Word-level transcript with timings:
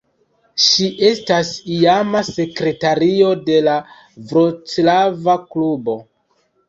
Ŝi 0.67 0.87
estas 1.09 1.51
iama 1.75 2.23
sekretario 2.31 3.29
de 3.51 3.59
la 3.69 3.77
Vroclava 4.33 5.37
klubo. 5.53 5.97